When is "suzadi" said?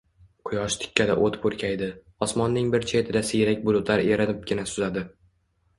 4.75-5.11